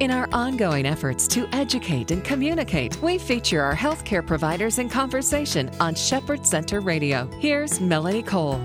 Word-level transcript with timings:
In 0.00 0.10
our 0.10 0.30
ongoing 0.32 0.86
efforts 0.86 1.28
to 1.28 1.46
educate 1.52 2.10
and 2.10 2.24
communicate, 2.24 2.96
we 3.02 3.18
feature 3.18 3.60
our 3.60 3.76
healthcare 3.76 4.26
providers 4.26 4.78
in 4.78 4.88
conversation 4.88 5.70
on 5.78 5.94
Shepherd 5.94 6.46
Center 6.46 6.80
Radio. 6.80 7.28
Here's 7.38 7.82
Melanie 7.82 8.22
Cole. 8.22 8.58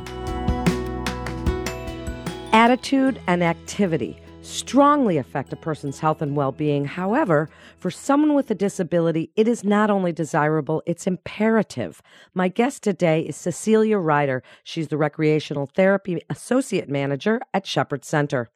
Attitude 2.54 3.20
and 3.28 3.44
activity 3.44 4.18
strongly 4.44 5.18
affect 5.18 5.52
a 5.52 5.58
person's 5.58 6.00
health 6.00 6.22
and 6.22 6.38
well 6.38 6.54
being. 6.54 6.86
However, 6.86 7.50
for 7.80 7.92
someone 7.92 8.34
with 8.34 8.50
a 8.50 8.56
disability, 8.56 9.30
it 9.36 9.46
is 9.46 9.66
not 9.66 9.90
only 9.90 10.14
desirable, 10.14 10.84
it's 10.86 11.06
imperative. 11.06 12.02
My 12.34 12.48
guest 12.48 12.82
today 12.82 13.20
is 13.20 13.36
Cecilia 13.36 13.98
Ryder. 13.98 14.42
She's 14.64 14.88
the 14.88 14.96
Recreational 14.96 15.66
Therapy 15.66 16.22
Associate 16.30 16.88
Manager 16.88 17.42
at 17.54 17.68
Shepherd 17.68 18.06
Center. 18.06 18.50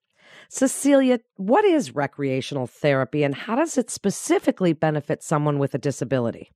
Cecilia, 0.52 1.20
what 1.36 1.64
is 1.64 1.96
recreational 1.96 2.66
therapy 2.66 3.24
and 3.24 3.36
how 3.36 3.56
does 3.56 3.78
it 3.78 3.92
specifically 3.92 4.74
benefit 4.74 5.22
someone 5.22 5.60
with 5.60 5.76
a 5.76 5.78
disability? 5.78 6.50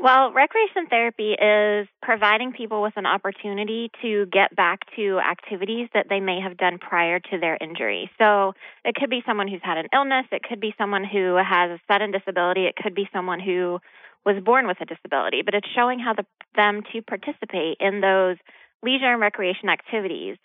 Well, 0.00 0.32
recreation 0.32 0.86
therapy 0.88 1.32
is 1.32 1.88
providing 2.00 2.52
people 2.52 2.80
with 2.80 2.92
an 2.96 3.06
opportunity 3.06 3.90
to 4.02 4.26
get 4.26 4.54
back 4.54 4.82
to 4.94 5.18
activities 5.18 5.88
that 5.92 6.06
they 6.08 6.20
may 6.20 6.38
have 6.40 6.56
done 6.56 6.78
prior 6.78 7.18
to 7.18 7.38
their 7.40 7.58
injury. 7.60 8.08
So 8.16 8.52
it 8.84 8.94
could 8.94 9.10
be 9.10 9.24
someone 9.26 9.48
who's 9.48 9.64
had 9.64 9.78
an 9.78 9.88
illness, 9.92 10.26
it 10.30 10.44
could 10.44 10.60
be 10.60 10.72
someone 10.78 11.02
who 11.02 11.34
has 11.34 11.72
a 11.72 11.80
sudden 11.92 12.12
disability, 12.12 12.66
it 12.66 12.76
could 12.76 12.94
be 12.94 13.08
someone 13.12 13.40
who 13.40 13.80
was 14.24 14.40
born 14.44 14.68
with 14.68 14.76
a 14.80 14.84
disability, 14.84 15.42
but 15.44 15.54
it's 15.54 15.68
showing 15.74 15.98
how 15.98 16.12
the, 16.14 16.24
them 16.54 16.82
to 16.92 17.02
participate 17.02 17.78
in 17.80 18.00
those 18.00 18.36
leisure 18.84 19.10
and 19.10 19.20
recreation 19.20 19.68
activities. 19.68 20.36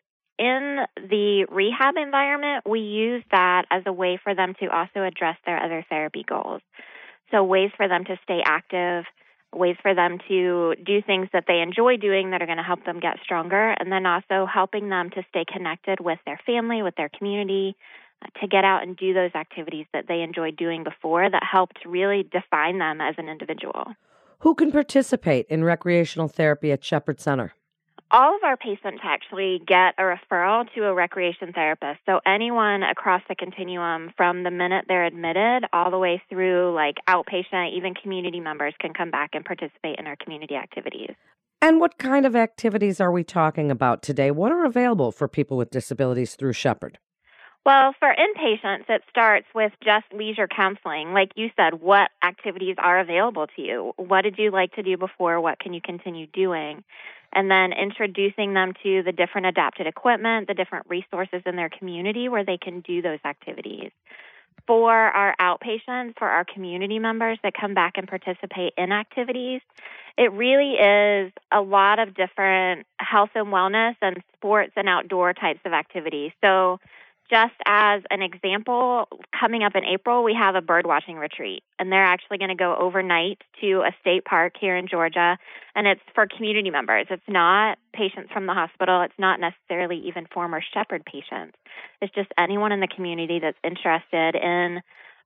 In 0.41 0.79
the 0.95 1.45
rehab 1.51 1.97
environment, 1.97 2.63
we 2.67 2.79
use 2.79 3.23
that 3.29 3.65
as 3.69 3.83
a 3.85 3.93
way 3.93 4.19
for 4.23 4.33
them 4.33 4.55
to 4.59 4.75
also 4.75 5.03
address 5.03 5.37
their 5.45 5.63
other 5.63 5.85
therapy 5.87 6.25
goals. 6.27 6.63
So, 7.29 7.43
ways 7.43 7.69
for 7.77 7.87
them 7.87 8.05
to 8.05 8.17
stay 8.23 8.39
active, 8.43 9.05
ways 9.53 9.75
for 9.83 9.93
them 9.93 10.17
to 10.29 10.73
do 10.83 11.03
things 11.03 11.27
that 11.31 11.43
they 11.47 11.61
enjoy 11.61 11.97
doing 11.97 12.31
that 12.31 12.41
are 12.41 12.47
going 12.47 12.57
to 12.57 12.63
help 12.63 12.83
them 12.85 12.99
get 12.99 13.17
stronger, 13.23 13.75
and 13.79 13.91
then 13.91 14.07
also 14.07 14.47
helping 14.51 14.89
them 14.89 15.11
to 15.11 15.21
stay 15.29 15.45
connected 15.45 15.99
with 15.99 16.17
their 16.25 16.39
family, 16.43 16.81
with 16.81 16.95
their 16.95 17.09
community, 17.15 17.75
uh, 18.25 18.39
to 18.39 18.47
get 18.47 18.63
out 18.63 18.81
and 18.81 18.97
do 18.97 19.13
those 19.13 19.35
activities 19.35 19.85
that 19.93 20.05
they 20.07 20.21
enjoyed 20.21 20.57
doing 20.57 20.83
before 20.83 21.29
that 21.29 21.43
helped 21.43 21.85
really 21.85 22.23
define 22.23 22.79
them 22.79 22.99
as 22.99 23.13
an 23.19 23.29
individual. 23.29 23.93
Who 24.39 24.55
can 24.55 24.71
participate 24.71 25.45
in 25.49 25.63
recreational 25.63 26.27
therapy 26.27 26.71
at 26.71 26.83
Shepherd 26.83 27.19
Center? 27.19 27.53
All 28.11 28.35
of 28.35 28.43
our 28.43 28.57
patients 28.57 28.99
actually 29.03 29.61
get 29.65 29.95
a 29.97 30.03
referral 30.03 30.65
to 30.75 30.83
a 30.83 30.93
recreation 30.93 31.53
therapist. 31.53 31.99
So 32.05 32.19
anyone 32.25 32.83
across 32.83 33.21
the 33.29 33.35
continuum 33.35 34.11
from 34.17 34.43
the 34.43 34.51
minute 34.51 34.85
they're 34.87 35.05
admitted 35.05 35.65
all 35.71 35.89
the 35.91 35.97
way 35.97 36.21
through 36.29 36.73
like 36.75 36.95
outpatient, 37.07 37.75
even 37.75 37.93
community 37.93 38.39
members 38.39 38.73
can 38.79 38.93
come 38.93 39.11
back 39.11 39.31
and 39.33 39.45
participate 39.45 39.97
in 39.97 40.07
our 40.07 40.17
community 40.17 40.55
activities. 40.55 41.11
And 41.61 41.79
what 41.79 41.97
kind 41.97 42.25
of 42.25 42.35
activities 42.35 42.99
are 42.99 43.11
we 43.11 43.23
talking 43.23 43.71
about 43.71 44.01
today? 44.01 44.31
What 44.31 44.51
are 44.51 44.65
available 44.65 45.11
for 45.11 45.27
people 45.27 45.57
with 45.57 45.69
disabilities 45.69 46.35
through 46.35 46.53
Shepherd? 46.53 46.97
Well, 47.63 47.93
for 47.99 48.11
inpatients, 48.13 48.89
it 48.89 49.03
starts 49.09 49.45
with 49.53 49.71
just 49.83 50.05
leisure 50.13 50.47
counseling. 50.47 51.13
Like 51.13 51.31
you 51.35 51.49
said, 51.55 51.79
what 51.79 52.09
activities 52.23 52.75
are 52.79 52.99
available 52.99 53.45
to 53.55 53.61
you? 53.61 53.93
What 53.97 54.23
did 54.23 54.39
you 54.39 54.49
like 54.49 54.73
to 54.73 54.83
do 54.83 54.97
before? 54.97 55.39
What 55.39 55.59
can 55.59 55.73
you 55.73 55.81
continue 55.81 56.25
doing? 56.27 56.83
and 57.33 57.49
then 57.49 57.71
introducing 57.73 58.53
them 58.53 58.73
to 58.83 59.03
the 59.03 59.11
different 59.11 59.47
adapted 59.47 59.87
equipment, 59.87 60.47
the 60.47 60.53
different 60.53 60.85
resources 60.89 61.41
in 61.45 61.55
their 61.55 61.69
community 61.69 62.27
where 62.29 62.43
they 62.43 62.57
can 62.57 62.81
do 62.81 63.01
those 63.01 63.19
activities. 63.25 63.91
For 64.67 64.93
our 64.93 65.35
outpatients, 65.39 66.17
for 66.17 66.27
our 66.27 66.45
community 66.45 66.99
members 66.99 67.39
that 67.43 67.53
come 67.59 67.73
back 67.73 67.93
and 67.95 68.07
participate 68.07 68.73
in 68.77 68.91
activities, 68.91 69.61
it 70.17 70.31
really 70.33 70.73
is 70.73 71.31
a 71.51 71.61
lot 71.61 71.99
of 71.99 72.13
different 72.13 72.85
health 72.97 73.31
and 73.33 73.47
wellness 73.47 73.95
and 74.01 74.21
sports 74.37 74.73
and 74.75 74.87
outdoor 74.87 75.33
types 75.33 75.61
of 75.65 75.73
activities. 75.73 76.31
So 76.41 76.79
just 77.31 77.53
as 77.65 78.01
an 78.11 78.21
example, 78.21 79.07
coming 79.39 79.63
up 79.63 79.73
in 79.75 79.85
April, 79.85 80.23
we 80.23 80.33
have 80.33 80.55
a 80.55 80.61
bird 80.61 80.85
watching 80.85 81.15
retreat, 81.15 81.63
and 81.79 81.89
they're 81.89 82.03
actually 82.03 82.37
going 82.37 82.49
to 82.49 82.55
go 82.55 82.75
overnight 82.75 83.41
to 83.61 83.81
a 83.81 83.91
state 84.01 84.25
park 84.25 84.53
here 84.59 84.75
in 84.75 84.87
Georgia, 84.87 85.37
and 85.73 85.87
it's 85.87 86.01
for 86.13 86.27
community 86.27 86.69
members. 86.69 87.07
It's 87.09 87.23
not 87.29 87.77
patients 87.93 88.31
from 88.33 88.47
the 88.47 88.53
hospital, 88.53 89.01
it's 89.01 89.17
not 89.17 89.39
necessarily 89.39 89.97
even 90.05 90.27
former 90.33 90.61
Shepherd 90.73 91.05
patients. 91.05 91.57
It's 92.01 92.13
just 92.13 92.29
anyone 92.37 92.73
in 92.73 92.81
the 92.81 92.87
community 92.87 93.39
that's 93.39 93.57
interested 93.63 94.35
in 94.35 94.81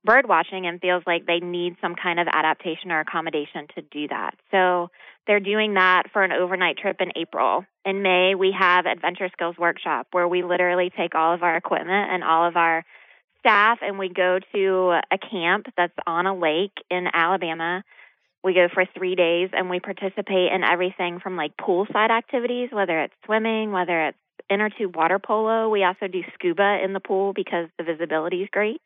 bird 0.05 0.27
watching 0.27 0.65
and 0.67 0.79
feels 0.79 1.03
like 1.05 1.25
they 1.25 1.39
need 1.39 1.75
some 1.81 1.95
kind 1.95 2.19
of 2.19 2.27
adaptation 2.31 2.91
or 2.91 2.99
accommodation 2.99 3.67
to 3.75 3.81
do 3.81 4.07
that. 4.07 4.35
So 4.51 4.89
they're 5.27 5.39
doing 5.39 5.73
that 5.73 6.03
for 6.13 6.23
an 6.23 6.31
overnight 6.31 6.77
trip 6.77 6.97
in 6.99 7.11
April. 7.15 7.65
In 7.83 8.01
May, 8.01 8.35
we 8.35 8.55
have 8.57 8.85
Adventure 8.85 9.29
Skills 9.33 9.55
Workshop 9.57 10.07
where 10.11 10.27
we 10.27 10.43
literally 10.43 10.91
take 10.95 11.15
all 11.15 11.33
of 11.33 11.43
our 11.43 11.57
equipment 11.57 12.11
and 12.11 12.23
all 12.23 12.47
of 12.47 12.55
our 12.55 12.85
staff 13.39 13.79
and 13.81 13.99
we 13.99 14.09
go 14.09 14.39
to 14.53 14.99
a 15.11 15.17
camp 15.17 15.67
that's 15.77 15.93
on 16.07 16.25
a 16.25 16.35
lake 16.35 16.73
in 16.89 17.07
Alabama. 17.13 17.83
We 18.43 18.53
go 18.53 18.67
for 18.73 18.85
three 18.95 19.15
days 19.15 19.49
and 19.53 19.69
we 19.69 19.79
participate 19.79 20.51
in 20.51 20.63
everything 20.63 21.19
from 21.19 21.35
like 21.35 21.57
poolside 21.57 22.11
activities, 22.11 22.69
whether 22.71 23.01
it's 23.01 23.13
swimming, 23.25 23.71
whether 23.71 24.07
it's 24.07 24.17
inner 24.49 24.69
tube 24.69 24.95
water 24.95 25.19
polo. 25.19 25.69
We 25.69 25.83
also 25.83 26.07
do 26.07 26.21
scuba 26.35 26.79
in 26.83 26.93
the 26.93 26.99
pool 26.99 27.33
because 27.33 27.67
the 27.77 27.83
visibility 27.83 28.43
is 28.43 28.49
great. 28.51 28.81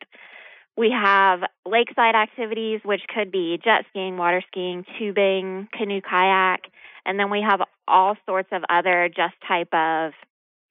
We 0.76 0.90
have 0.90 1.40
lakeside 1.66 2.14
activities, 2.14 2.80
which 2.84 3.02
could 3.14 3.30
be 3.30 3.58
jet 3.62 3.84
skiing, 3.90 4.16
water 4.16 4.42
skiing, 4.48 4.84
tubing, 4.98 5.68
canoe 5.76 6.00
kayak, 6.00 6.60
and 7.04 7.18
then 7.18 7.30
we 7.30 7.44
have 7.46 7.60
all 7.88 8.16
sorts 8.26 8.48
of 8.52 8.62
other 8.70 9.08
just 9.14 9.34
type 9.46 9.72
of 9.74 10.12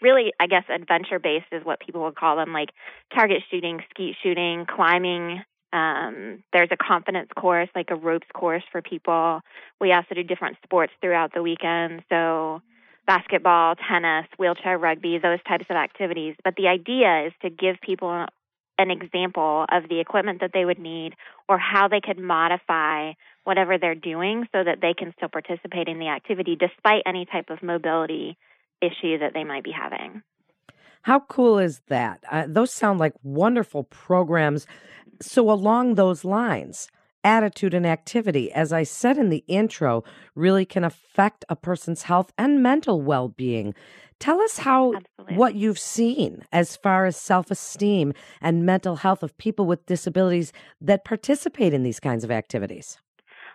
really, 0.02 0.32
I 0.40 0.48
guess, 0.48 0.64
adventure 0.74 1.20
based 1.20 1.48
is 1.52 1.66
what 1.66 1.80
people 1.80 2.04
would 2.04 2.16
call 2.16 2.38
them, 2.38 2.54
like 2.54 2.70
target 3.14 3.44
shooting, 3.52 3.82
skeet 3.90 4.16
shooting, 4.24 4.66
climbing. 4.66 5.42
Um, 5.72 6.44
there's 6.54 6.70
a 6.72 6.78
confidence 6.78 7.30
course, 7.38 7.70
like 7.76 7.90
a 7.92 7.96
ropes 7.96 8.28
course 8.34 8.64
for 8.72 8.82
people. 8.82 9.42
We 9.80 9.92
also 9.92 10.16
do 10.16 10.24
different 10.24 10.58
sports 10.64 10.94
throughout 11.02 11.34
the 11.34 11.44
weekend. 11.44 12.04
So, 12.10 12.62
basketball, 13.06 13.76
tennis, 13.76 14.28
wheelchair 14.38 14.78
rugby, 14.78 15.18
those 15.18 15.40
types 15.48 15.66
of 15.70 15.76
activities. 15.76 16.36
But 16.44 16.56
the 16.56 16.68
idea 16.68 17.28
is 17.28 17.34
to 17.42 17.50
give 17.50 17.76
people 17.82 18.26
an 18.80 18.90
example 18.90 19.66
of 19.72 19.90
the 19.90 20.00
equipment 20.00 20.40
that 20.42 20.52
they 20.54 20.66
would 20.66 20.80
need 20.80 21.14
or 21.48 21.60
how 21.60 21.88
they 21.88 22.00
could 22.02 22.18
modify 22.18 23.12
whatever 23.44 23.78
they're 23.78 23.94
doing 23.94 24.48
so 24.52 24.64
that 24.64 24.80
they 24.82 24.94
can 24.94 25.14
still 25.18 25.30
participate 25.30 25.88
in 25.88 26.00
the 26.00 26.08
activity 26.08 26.56
despite 26.56 27.04
any 27.06 27.26
type 27.26 27.50
of 27.50 27.62
mobility 27.62 28.38
issue 28.82 29.20
that 29.20 29.34
they 29.34 29.44
might 29.44 29.64
be 29.64 29.72
having. 29.72 30.24
How 31.04 31.20
cool 31.22 31.60
is 31.60 31.82
that? 31.88 32.24
Uh, 32.32 32.46
those 32.48 32.72
sound 32.72 33.00
like 33.00 33.14
wonderful 33.24 33.84
programs. 33.84 34.66
So, 35.22 35.50
along 35.50 35.96
those 35.96 36.24
lines, 36.24 36.90
attitude 37.24 37.74
and 37.74 37.86
activity, 37.86 38.52
as 38.52 38.72
I 38.74 38.84
said 38.84 39.18
in 39.18 39.30
the 39.30 39.44
intro, 39.48 40.04
really 40.36 40.66
can 40.66 40.84
affect 40.84 41.46
a 41.50 41.56
person's 41.56 42.04
health 42.04 42.32
and 42.38 42.64
mental 42.64 43.02
well 43.02 43.30
being. 43.30 43.74
Tell 44.20 44.42
us 44.42 44.58
how 44.60 44.96
Absolutely. 44.96 45.38
what 45.38 45.56
you've 45.56 45.80
seen 45.80 46.44
as 46.52 46.76
far 46.76 47.06
as 47.06 47.16
self 47.16 47.50
esteem 47.52 48.14
and 48.42 48.66
mental 48.66 48.98
health 48.98 49.24
of 49.24 49.38
people 49.38 49.66
with 49.66 49.86
disabilities 49.86 50.52
that 50.82 51.06
participate 51.06 51.74
in 51.74 51.84
these 51.84 52.00
kinds 52.00 52.24
of 52.24 52.32
activities. 52.32 52.98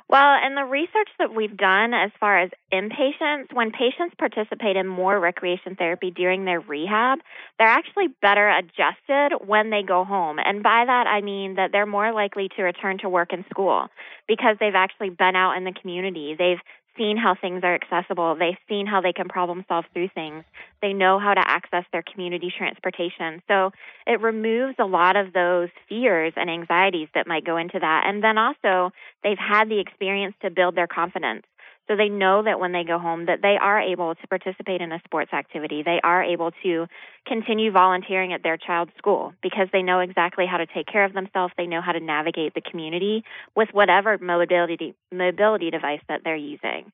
Well, 0.08 0.36
in 0.46 0.54
the 0.54 0.64
research 0.64 1.08
that 1.18 1.34
we've 1.34 1.56
done 1.56 1.94
as 1.94 2.10
far 2.20 2.38
as 2.38 2.50
inpatients, 2.72 3.52
when 3.54 3.70
patients 3.70 4.14
participate 4.18 4.76
in 4.76 4.86
more 4.86 5.18
recreation 5.18 5.76
therapy 5.76 6.10
during 6.10 6.44
their 6.44 6.60
rehab, 6.60 7.20
they're 7.58 7.66
actually 7.66 8.08
better 8.20 8.48
adjusted 8.48 9.38
when 9.46 9.70
they 9.70 9.82
go 9.82 10.04
home. 10.04 10.36
And 10.44 10.62
by 10.62 10.84
that, 10.86 11.06
I 11.06 11.22
mean 11.22 11.54
that 11.54 11.72
they're 11.72 11.86
more 11.86 12.12
likely 12.12 12.48
to 12.56 12.62
return 12.62 12.98
to 12.98 13.08
work 13.08 13.32
and 13.32 13.44
school 13.50 13.88
because 14.28 14.56
they've 14.60 14.74
actually 14.74 15.10
been 15.10 15.36
out 15.36 15.56
in 15.56 15.64
the 15.64 15.72
community. 15.72 16.36
They've 16.38 16.60
seen 16.96 17.16
how 17.16 17.34
things 17.34 17.62
are 17.62 17.74
accessible. 17.74 18.34
They've 18.34 18.58
seen 18.68 18.86
how 18.86 19.00
they 19.00 19.12
can 19.12 19.28
problem 19.28 19.64
solve 19.68 19.84
through 19.92 20.08
things. 20.14 20.44
They 20.82 20.92
know 20.92 21.18
how 21.18 21.34
to 21.34 21.42
access 21.46 21.84
their 21.92 22.02
community 22.02 22.52
transportation. 22.56 23.42
So 23.48 23.72
it 24.06 24.20
removes 24.20 24.76
a 24.78 24.84
lot 24.84 25.16
of 25.16 25.32
those 25.32 25.68
fears 25.88 26.32
and 26.36 26.50
anxieties 26.50 27.08
that 27.14 27.26
might 27.26 27.44
go 27.44 27.56
into 27.56 27.78
that. 27.78 28.04
And 28.06 28.22
then 28.22 28.38
also, 28.38 28.92
they've 29.22 29.38
had 29.38 29.68
the 29.68 29.80
experience 29.80 30.34
to 30.42 30.50
build 30.50 30.76
their 30.76 30.86
confidence. 30.86 31.44
So 31.86 31.96
they 31.96 32.08
know 32.08 32.42
that 32.42 32.58
when 32.58 32.72
they 32.72 32.84
go 32.84 32.98
home 32.98 33.26
that 33.26 33.42
they 33.42 33.56
are 33.60 33.80
able 33.80 34.14
to 34.14 34.26
participate 34.28 34.80
in 34.80 34.90
a 34.90 35.00
sports 35.04 35.32
activity. 35.34 35.82
They 35.82 36.00
are 36.02 36.22
able 36.22 36.50
to 36.62 36.86
continue 37.26 37.70
volunteering 37.70 38.32
at 38.32 38.42
their 38.42 38.56
child's 38.56 38.92
school 38.96 39.34
because 39.42 39.68
they 39.72 39.82
know 39.82 40.00
exactly 40.00 40.46
how 40.46 40.56
to 40.56 40.66
take 40.66 40.86
care 40.86 41.04
of 41.04 41.12
themselves. 41.12 41.52
They 41.58 41.66
know 41.66 41.82
how 41.82 41.92
to 41.92 42.00
navigate 42.00 42.54
the 42.54 42.62
community 42.62 43.22
with 43.54 43.68
whatever 43.72 44.16
mobility 44.18 44.94
mobility 45.12 45.70
device 45.70 46.00
that 46.08 46.22
they're 46.24 46.36
using. 46.36 46.90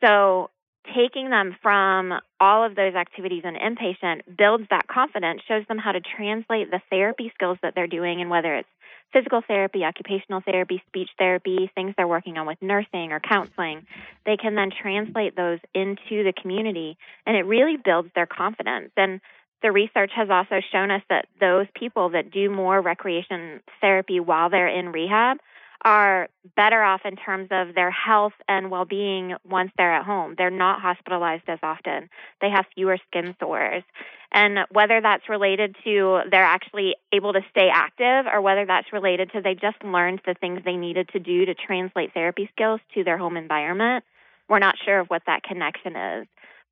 So 0.00 0.50
taking 0.94 1.30
them 1.30 1.56
from 1.62 2.14
all 2.40 2.64
of 2.64 2.74
those 2.74 2.94
activities 2.94 3.42
in 3.44 3.54
inpatient 3.54 4.22
builds 4.38 4.64
that 4.70 4.86
confidence, 4.86 5.42
shows 5.46 5.64
them 5.68 5.78
how 5.78 5.92
to 5.92 6.00
translate 6.00 6.70
the 6.70 6.80
therapy 6.88 7.30
skills 7.34 7.58
that 7.62 7.74
they're 7.74 7.86
doing, 7.86 8.20
and 8.20 8.30
whether 8.30 8.54
it's 8.54 8.68
physical 9.12 9.42
therapy, 9.46 9.84
occupational 9.84 10.40
therapy, 10.40 10.82
speech 10.88 11.10
therapy, 11.18 11.70
things 11.74 11.94
they're 11.96 12.08
working 12.08 12.38
on 12.38 12.46
with 12.46 12.58
nursing 12.60 13.12
or 13.12 13.20
counseling, 13.20 13.86
they 14.24 14.36
can 14.36 14.54
then 14.54 14.70
translate 14.70 15.36
those 15.36 15.58
into 15.74 16.24
the 16.24 16.32
community, 16.40 16.96
and 17.26 17.36
it 17.36 17.42
really 17.42 17.76
builds 17.76 18.10
their 18.14 18.26
confidence. 18.26 18.90
And 18.96 19.20
the 19.62 19.72
research 19.72 20.10
has 20.14 20.30
also 20.30 20.60
shown 20.72 20.90
us 20.90 21.02
that 21.10 21.26
those 21.38 21.66
people 21.74 22.10
that 22.10 22.30
do 22.30 22.50
more 22.50 22.80
recreation 22.80 23.60
therapy 23.80 24.20
while 24.20 24.48
they're 24.48 24.68
in 24.68 24.90
rehab 24.92 25.38
are 25.84 26.28
better 26.56 26.82
off 26.82 27.02
in 27.04 27.16
terms 27.16 27.48
of 27.50 27.74
their 27.74 27.90
health 27.90 28.32
and 28.48 28.70
well 28.70 28.84
being 28.84 29.34
once 29.48 29.70
they're 29.76 29.94
at 29.94 30.04
home. 30.04 30.34
They're 30.36 30.50
not 30.50 30.80
hospitalized 30.80 31.44
as 31.48 31.58
often, 31.62 32.10
they 32.40 32.50
have 32.50 32.66
fewer 32.74 32.98
skin 33.08 33.34
sores. 33.40 33.82
And 34.32 34.58
whether 34.70 35.00
that's 35.00 35.28
related 35.28 35.76
to 35.84 36.20
they're 36.30 36.44
actually 36.44 36.94
able 37.12 37.32
to 37.32 37.40
stay 37.50 37.68
active 37.72 38.26
or 38.32 38.40
whether 38.40 38.64
that's 38.64 38.92
related 38.92 39.32
to 39.32 39.40
they 39.40 39.54
just 39.54 39.82
learned 39.82 40.20
the 40.24 40.34
things 40.34 40.60
they 40.64 40.76
needed 40.76 41.08
to 41.12 41.18
do 41.18 41.46
to 41.46 41.54
translate 41.54 42.14
therapy 42.14 42.48
skills 42.52 42.80
to 42.94 43.02
their 43.02 43.18
home 43.18 43.36
environment, 43.36 44.04
we're 44.48 44.58
not 44.58 44.76
sure 44.84 45.00
of 45.00 45.08
what 45.08 45.22
that 45.26 45.42
connection 45.42 45.96
is. 45.96 46.26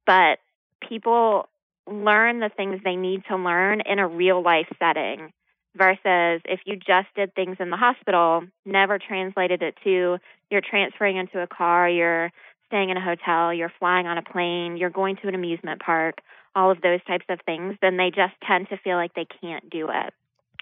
But 0.07 0.39
people 0.87 1.49
learn 1.87 2.41
the 2.41 2.51
things 2.55 2.81
they 2.85 2.97
need 2.97 3.25
to 3.29 3.37
learn 3.37 3.81
in 3.81 3.99
a 3.99 4.07
real 4.07 4.43
life 4.43 4.69
setting 4.79 5.33
versus 5.79 6.43
if 6.45 6.61
you 6.67 6.77
just 6.77 7.09
did 7.15 7.35
things 7.35 7.57
in 7.61 7.71
the 7.71 7.77
hospital, 7.77 8.43
never 8.67 8.99
translated 8.99 9.63
it 9.63 9.77
to 9.85 10.19
you're 10.51 10.63
transferring 10.69 11.17
into 11.17 11.41
a 11.41 11.47
car, 11.47 11.89
you're 11.89 12.31
staying 12.67 12.91
in 12.91 12.97
a 12.97 13.05
hotel, 13.05 13.53
you're 13.53 13.73
flying 13.79 14.07
on 14.07 14.19
a 14.19 14.23
plane, 14.23 14.77
you're 14.77 14.91
going 14.91 15.17
to 15.17 15.29
an 15.29 15.35
amusement 15.35 15.81
park, 15.81 16.17
all 16.55 16.71
of 16.71 16.81
those 16.83 17.01
types 17.07 17.25
of 17.29 17.39
things, 17.47 17.77
then 17.81 17.97
they 17.97 18.11
just 18.11 18.35
tend 18.47 18.69
to 18.69 18.77
feel 18.79 18.97
like 18.97 19.15
they 19.15 19.27
can't 19.41 19.69
do 19.71 19.89
it. 19.89 20.13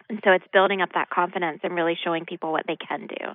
And 0.08 0.20
so 0.24 0.30
it's 0.32 0.44
building 0.52 0.80
up 0.80 0.90
that 0.94 1.10
confidence 1.10 1.60
and 1.62 1.74
really 1.74 1.98
showing 2.02 2.24
people 2.24 2.52
what 2.52 2.66
they 2.66 2.76
can 2.76 3.08
do. 3.08 3.32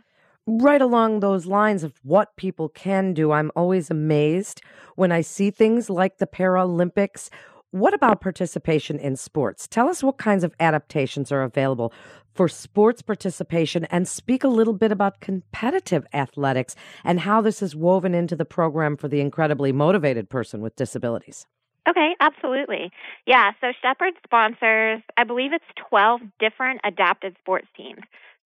Right 0.48 0.82
along 0.82 1.20
those 1.20 1.46
lines 1.46 1.84
of 1.84 1.94
what 2.04 2.36
people 2.36 2.70
can 2.70 3.14
do, 3.14 3.32
I'm 3.32 3.52
always 3.56 3.92
amazed 3.92 4.62
when 4.96 5.12
I 5.12 5.22
see 5.22 5.52
things 5.52 5.90
like 5.90 6.18
the 6.18 6.28
Paralympics 6.28 7.30
what 7.72 7.94
about 7.94 8.20
participation 8.20 9.00
in 9.00 9.16
sports? 9.16 9.68
Tell 9.68 9.88
us 9.88 10.04
what 10.04 10.18
kinds 10.18 10.44
of 10.44 10.54
adaptations 10.60 11.32
are 11.32 11.42
available 11.42 11.94
for 12.34 12.48
sports 12.48 13.02
participation 13.02 13.86
and 13.86 14.08
speak 14.08 14.44
a 14.44 14.50
little 14.50 14.74
bit 14.74 14.92
about 14.92 15.22
competitive 15.22 16.06
athletics 16.14 16.76
and 17.04 17.22
how 17.22 17.42
this 17.42 17.62
is 17.62 17.76
woven 17.76 18.14
into 18.14 18.36
the 18.36 18.46
program 18.46 18.98
for 18.98 19.08
the 19.08 19.22
incredibly 19.22 19.72
motivated 19.72 20.30
person 20.30 20.62
with 20.62 20.76
disabilities. 20.76 21.46
Okay, 21.90 22.16
absolutely. 22.20 22.92
Yeah, 23.26 23.52
so 23.60 23.72
Shepherd 23.82 24.14
sponsors, 24.24 25.02
I 25.18 25.24
believe 25.24 25.52
it's 25.54 25.64
12 25.90 26.22
different 26.40 26.82
adapted 26.84 27.36
sports 27.40 27.68
teams. 27.76 28.02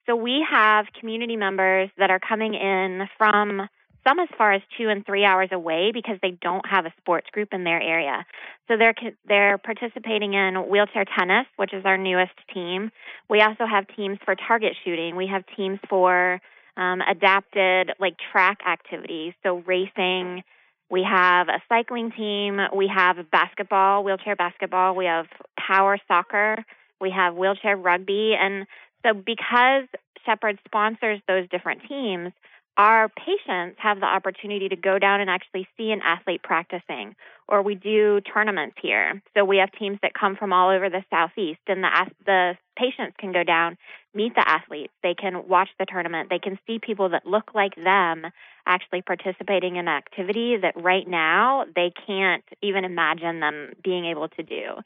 So 0.05 0.15
we 0.15 0.45
have 0.49 0.85
community 0.99 1.35
members 1.35 1.89
that 1.97 2.11
are 2.11 2.19
coming 2.19 2.53
in 2.53 3.07
from 3.17 3.67
some 4.07 4.19
as 4.19 4.29
far 4.37 4.53
as 4.53 4.61
two 4.77 4.89
and 4.89 5.05
three 5.05 5.25
hours 5.25 5.49
away 5.51 5.91
because 5.93 6.17
they 6.21 6.31
don't 6.41 6.65
have 6.67 6.85
a 6.85 6.93
sports 6.97 7.27
group 7.31 7.49
in 7.51 7.63
their 7.63 7.81
area. 7.81 8.25
So 8.67 8.77
they're 8.77 8.93
they're 9.27 9.57
participating 9.57 10.33
in 10.33 10.55
wheelchair 10.69 11.05
tennis, 11.17 11.47
which 11.57 11.73
is 11.73 11.85
our 11.85 11.97
newest 11.97 12.33
team. 12.53 12.91
We 13.29 13.41
also 13.41 13.65
have 13.65 13.85
teams 13.95 14.19
for 14.23 14.35
target 14.35 14.73
shooting. 14.83 15.15
We 15.15 15.27
have 15.27 15.43
teams 15.55 15.79
for 15.89 16.41
um, 16.77 17.01
adapted 17.01 17.91
like 17.99 18.15
track 18.31 18.59
activities, 18.67 19.33
so 19.43 19.63
racing. 19.65 20.43
We 20.89 21.03
have 21.03 21.47
a 21.49 21.61
cycling 21.67 22.11
team. 22.11 22.59
We 22.75 22.87
have 22.95 23.17
basketball, 23.31 24.03
wheelchair 24.03 24.35
basketball. 24.35 24.95
We 24.95 25.05
have 25.05 25.25
power 25.57 25.97
soccer. 26.07 26.63
We 27.01 27.11
have 27.11 27.35
wheelchair 27.35 27.75
rugby, 27.75 28.35
and 28.39 28.65
so 29.05 29.13
because 29.13 29.83
Shepherd 30.25 30.59
sponsors 30.65 31.19
those 31.27 31.47
different 31.49 31.81
teams, 31.87 32.31
our 32.77 33.09
patients 33.09 33.77
have 33.79 33.99
the 34.01 34.05
opportunity 34.05 34.67
to 34.67 34.75
go 34.75 34.99
down 34.99 35.21
and 35.21 35.29
actually 35.29 35.67
see 35.77 35.91
an 35.91 36.01
athlete 36.03 36.43
practicing, 36.43 37.15
or 37.47 37.61
we 37.61 37.75
do 37.75 38.19
tournaments 38.21 38.75
here. 38.81 39.21
So 39.35 39.45
we 39.45 39.57
have 39.57 39.71
teams 39.71 39.99
that 40.01 40.13
come 40.13 40.35
from 40.35 40.51
all 40.51 40.69
over 40.69 40.89
the 40.89 41.03
southeast, 41.09 41.61
and 41.67 41.83
the 41.83 41.89
the 42.25 42.57
patients 42.77 43.15
can 43.17 43.31
go 43.31 43.43
down, 43.43 43.77
meet 44.13 44.35
the 44.35 44.47
athletes. 44.47 44.91
They 45.03 45.13
can 45.13 45.47
watch 45.47 45.69
the 45.79 45.85
tournament. 45.85 46.29
They 46.29 46.39
can 46.39 46.59
see 46.67 46.79
people 46.79 47.09
that 47.09 47.25
look 47.25 47.55
like 47.55 47.75
them 47.75 48.27
actually 48.67 49.01
participating 49.01 49.77
in 49.77 49.87
activity 49.87 50.57
that 50.57 50.73
right 50.81 51.07
now 51.07 51.65
they 51.75 51.93
can't 52.05 52.43
even 52.61 52.83
imagine 52.83 53.39
them 53.39 53.73
being 53.83 54.05
able 54.05 54.27
to 54.29 54.43
do. 54.43 54.81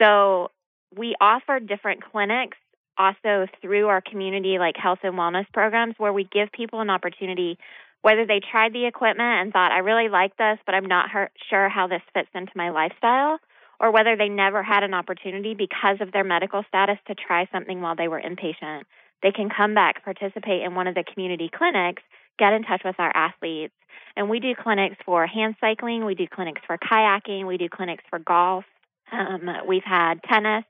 So 0.00 0.50
we 0.96 1.14
offer 1.20 1.60
different 1.60 2.02
clinics 2.10 2.56
also 3.00 3.50
through 3.62 3.88
our 3.88 4.02
community 4.02 4.58
like 4.58 4.76
health 4.76 4.98
and 5.02 5.14
wellness 5.14 5.46
programs 5.52 5.94
where 5.96 6.12
we 6.12 6.24
give 6.24 6.52
people 6.52 6.80
an 6.80 6.90
opportunity 6.90 7.58
whether 8.02 8.26
they 8.26 8.40
tried 8.40 8.72
the 8.72 8.86
equipment 8.86 9.40
and 9.40 9.52
thought 9.52 9.72
I 9.72 9.78
really 9.78 10.08
like 10.08 10.36
this 10.36 10.58
but 10.66 10.74
I'm 10.74 10.86
not 10.86 11.08
sure 11.48 11.68
how 11.68 11.86
this 11.86 12.02
fits 12.12 12.28
into 12.34 12.52
my 12.54 12.70
lifestyle 12.70 13.38
or 13.80 13.90
whether 13.90 14.16
they 14.16 14.28
never 14.28 14.62
had 14.62 14.82
an 14.82 14.92
opportunity 14.92 15.54
because 15.54 15.96
of 16.00 16.12
their 16.12 16.24
medical 16.24 16.62
status 16.68 16.98
to 17.08 17.14
try 17.14 17.48
something 17.50 17.80
while 17.80 17.96
they 17.96 18.08
were 18.08 18.20
inpatient. 18.20 18.82
They 19.22 19.32
can 19.32 19.48
come 19.48 19.74
back 19.74 20.04
participate 20.04 20.62
in 20.62 20.74
one 20.74 20.86
of 20.86 20.94
the 20.94 21.04
community 21.04 21.50
clinics 21.52 22.02
get 22.38 22.52
in 22.52 22.62
touch 22.62 22.82
with 22.84 22.96
our 22.98 23.14
athletes. 23.14 23.74
And 24.16 24.28
we 24.28 24.40
do 24.40 24.54
clinics 24.54 24.96
for 25.06 25.26
hand 25.26 25.56
cycling 25.60 26.04
we 26.04 26.14
do 26.14 26.26
clinics 26.26 26.60
for 26.66 26.76
kayaking 26.76 27.46
we 27.46 27.56
do 27.56 27.68
clinics 27.70 28.04
for 28.10 28.18
golf. 28.18 28.64
Um, 29.10 29.48
we've 29.66 29.84
had 29.84 30.22
tennis 30.22 30.64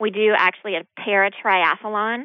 we 0.00 0.10
do 0.10 0.34
actually 0.36 0.76
a 0.76 0.86
para 0.96 1.30
triathlon 1.30 2.24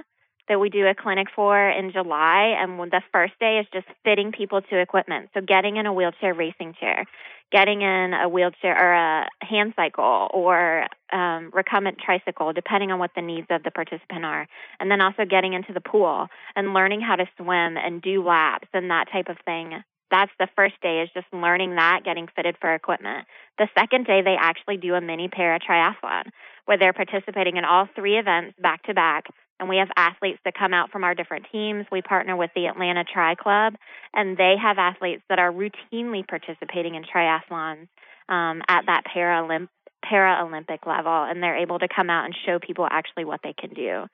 that 0.50 0.60
we 0.60 0.70
do 0.70 0.86
a 0.86 0.94
clinic 0.94 1.28
for 1.34 1.70
in 1.70 1.92
July, 1.92 2.56
and 2.60 2.78
the 2.92 3.02
first 3.14 3.34
day 3.40 3.60
is 3.60 3.68
just 3.74 3.88
fitting 4.04 4.32
people 4.32 4.62
to 4.62 4.78
equipment. 4.78 5.30
So 5.34 5.42
getting 5.42 5.78
in 5.78 5.86
a 5.86 5.94
wheelchair 5.94 6.34
racing 6.34 6.76
chair, 6.80 7.06
getting 7.52 7.82
in 7.82 8.14
a 8.14 8.28
wheelchair 8.28 8.76
or 8.76 8.94
a 8.94 9.46
hand 9.46 9.74
cycle 9.76 10.28
or 10.34 10.88
um, 11.14 11.50
recumbent 11.54 11.98
tricycle, 11.98 12.52
depending 12.52 12.92
on 12.92 13.00
what 13.00 13.12
the 13.16 13.22
needs 13.22 13.48
of 13.50 13.64
the 13.64 13.72
participant 13.72 14.26
are, 14.26 14.48
and 14.80 14.92
then 14.92 15.00
also 15.00 15.24
getting 15.24 15.54
into 15.54 15.72
the 15.72 15.82
pool 15.82 16.28
and 16.56 16.74
learning 16.74 17.00
how 17.00 17.16
to 17.16 17.26
swim 17.38 17.78
and 17.78 18.02
do 18.02 18.22
laps 18.24 18.68
and 18.74 18.92
that 18.92 19.06
type 19.12 19.30
of 19.30 19.38
thing. 19.46 19.82
That's 20.12 20.32
the 20.40 20.48
first 20.56 20.76
day 20.82 21.02
is 21.02 21.10
just 21.14 21.28
learning 21.34 21.76
that, 21.76 22.02
getting 22.06 22.28
fitted 22.36 22.56
for 22.62 22.74
equipment. 22.74 23.26
The 23.58 23.68
second 23.78 24.06
day, 24.06 24.22
they 24.22 24.36
actually 24.40 24.78
do 24.78 24.94
a 24.94 25.02
mini 25.02 25.28
para 25.28 25.60
triathlon 25.60 26.30
where 26.66 26.78
they're 26.78 26.94
participating 26.94 27.58
in 27.58 27.66
all 27.66 27.88
three 27.96 28.18
events 28.18 28.56
back 28.62 28.84
to 28.84 28.94
back. 28.94 29.26
And 29.60 29.70
we 29.70 29.78
have 29.78 29.90
athletes 29.96 30.40
that 30.46 30.56
come 30.58 30.74
out 30.74 30.92
from 30.92 31.04
our 31.04 31.16
different 31.16 31.46
teams. 31.52 31.86
We 31.92 32.02
partner 32.02 32.36
with 32.36 32.52
the 32.56 32.66
Atlanta 32.66 33.04
Tri 33.04 33.36
Club, 33.36 33.76
and 34.14 34.36
they 34.36 34.56
have 34.62 34.78
athletes 34.78 35.24
that 35.30 35.40
are 35.40 35.52
routinely 35.52 36.28
participating 36.28 36.96
in 36.96 37.04
triathlons 37.04 37.88
um, 38.30 38.62
at 38.68 38.86
that 38.88 39.04
Paralymp- 39.16 39.70
Paralympic 40.04 40.86
level, 40.86 41.24
and 41.24 41.42
they're 41.42 41.58
able 41.58 41.80
to 41.80 41.88
come 41.88 42.10
out 42.10 42.26
and 42.26 42.36
show 42.46 42.60
people 42.60 42.88
actually 42.90 43.26
what 43.26 43.42
they 43.44 43.54
can 43.54 43.74
do. 43.74 44.06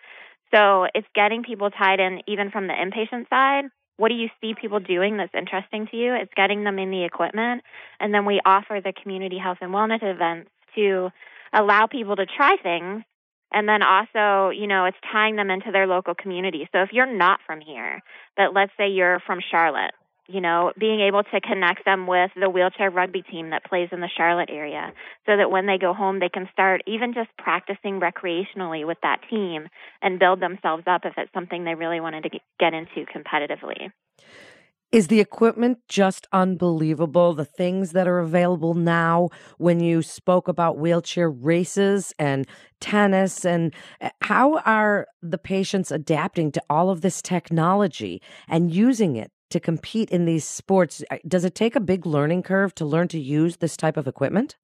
So 0.54 0.88
it's 0.94 1.08
getting 1.16 1.44
people 1.44 1.70
tied 1.70 2.00
in 2.00 2.22
even 2.28 2.52
from 2.52 2.68
the 2.68 2.74
inpatient 2.74 3.30
side. 3.30 3.66
What 4.00 4.10
do 4.10 4.16
you 4.16 4.30
see 4.40 4.54
people 4.60 4.80
doing 4.80 5.18
that's 5.18 5.34
interesting 5.38 5.88
to 5.92 5.98
you? 5.98 6.16
It's 6.16 6.32
getting 6.36 6.64
them 6.64 6.80
in 6.80 6.90
the 6.90 7.04
equipment. 7.04 7.64
And 8.00 8.14
then 8.14 8.26
we 8.26 8.40
offer 8.46 8.80
the 8.84 8.94
community 8.94 9.38
health 9.38 9.58
and 9.62 9.72
wellness 9.74 10.02
events 10.02 10.50
to 10.76 11.10
allow 11.54 11.86
people 11.86 12.16
to 12.16 12.26
try 12.26 12.56
things 12.64 13.04
and 13.52 13.68
then 13.68 13.82
also, 13.82 14.52
you 14.52 14.68
know, 14.68 14.86
it's 14.86 14.98
tying 15.12 15.36
them 15.36 15.50
into 15.50 15.72
their 15.72 15.88
local 15.88 16.14
community. 16.14 16.70
So 16.72 16.82
if 16.82 16.90
you're 16.92 17.12
not 17.12 17.40
from 17.46 17.62
here, 17.62 18.02
but 18.38 18.54
let's 18.54 18.72
say 18.78 18.90
you're 18.90 19.20
from 19.26 19.40
Charlotte, 19.50 19.92
you 20.30 20.42
know, 20.42 20.72
being 20.80 21.02
able 21.02 21.24
to 21.24 21.42
connect 21.42 21.86
them 21.86 22.06
with 22.06 22.32
the 22.40 22.50
wheelchair 22.50 22.92
rugby 22.92 23.24
team 23.24 23.50
that 23.50 23.66
plays 23.66 23.90
in 23.92 24.00
the 24.00 24.10
Charlotte 24.16 24.50
area 24.52 24.94
so 25.26 25.36
that 25.36 25.50
when 25.50 25.66
they 25.66 25.78
go 25.78 25.94
home, 25.94 26.20
they 26.20 26.30
can 26.30 26.48
start 26.52 26.82
even 26.86 27.14
just 27.14 27.30
practicing 27.38 28.00
recreationally 28.00 28.86
with 28.86 28.98
that 29.02 29.22
team 29.30 29.68
and 30.02 30.20
build 30.20 30.40
themselves 30.40 30.84
up 30.86 31.02
if 31.04 31.14
it's 31.18 31.34
something 31.34 31.64
they 31.64 31.76
really 31.76 32.00
wanted 32.00 32.24
to 32.24 32.30
get 32.60 32.74
into 32.74 33.06
competitively. 33.12 33.92
Is 34.92 35.08
the 35.08 35.20
equipment 35.20 35.80
just 35.88 36.28
unbelievable? 36.32 37.34
The 37.34 37.46
things 37.46 37.92
that 37.92 38.08
are 38.08 38.20
available 38.20 38.74
now 38.74 39.30
when 39.60 39.80
you 39.80 40.02
spoke 40.02 40.48
about 40.48 40.80
wheelchair 40.80 41.30
races 41.30 42.12
and 42.18 42.48
tennis, 42.80 43.46
and 43.46 43.72
eh, 44.02 44.10
how 44.22 44.58
are 44.60 45.06
the 45.22 45.38
patients 45.38 45.92
adapting 45.92 46.52
to 46.54 46.64
all 46.72 46.90
of 46.90 47.02
this 47.02 47.22
technology 47.22 48.20
and 48.48 48.72
using 48.72 49.16
it 49.16 49.32
to 49.50 49.60
compete 49.60 50.10
in 50.10 50.26
these 50.26 50.46
sports? 50.46 51.04
Does 51.28 51.46
it 51.46 51.56
take 51.56 51.76
a 51.76 51.80
big 51.80 52.06
learning 52.06 52.44
curve 52.44 52.74
to 52.76 52.86
learn 52.86 53.08
to 53.10 53.20
use 53.20 53.58
this 53.58 53.76
type 53.76 53.98
of 53.98 54.08
equipment? 54.08 54.56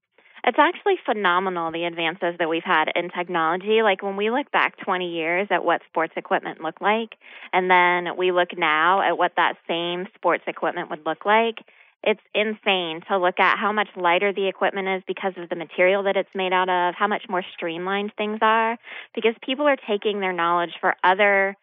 It's 0.48 0.60
actually 0.60 0.96
phenomenal 1.04 1.72
the 1.72 1.86
advances 1.86 2.36
that 2.38 2.48
we've 2.48 2.64
had 2.64 2.86
in 2.96 3.10
technology. 3.10 3.82
Like 3.82 4.04
when 4.04 4.16
we 4.16 4.30
look 4.30 4.52
back 4.52 4.78
20 4.78 5.10
years 5.10 5.48
at 5.50 5.66
what 5.66 5.82
sports 5.90 6.14
equipment 6.16 6.62
looked 6.62 6.84
like, 6.84 7.16
and 7.52 7.70
then 7.70 8.16
we 8.16 8.32
look 8.32 8.50
now 8.56 9.02
at 9.02 9.18
what 9.18 9.32
that 9.38 9.56
same 9.68 10.08
sports 10.14 10.44
equipment 10.46 10.92
would 10.92 11.04
look 11.04 11.26
like, 11.26 11.66
it's 12.04 12.22
insane 12.36 13.02
to 13.08 13.18
look 13.18 13.40
at 13.40 13.58
how 13.58 13.72
much 13.72 13.88
lighter 13.96 14.32
the 14.32 14.48
equipment 14.48 14.88
is 14.88 15.02
because 15.08 15.34
of 15.38 15.50
the 15.50 15.56
material 15.56 16.04
that 16.04 16.16
it's 16.16 16.30
made 16.36 16.54
out 16.54 16.70
of, 16.70 16.94
how 16.94 17.08
much 17.08 17.24
more 17.28 17.44
streamlined 17.56 18.12
things 18.16 18.38
are, 18.44 18.78
because 19.16 19.34
people 19.42 19.66
are 19.66 19.78
taking 19.90 20.20
their 20.20 20.34
knowledge 20.34 20.74
for 20.80 20.96
other 21.04 21.58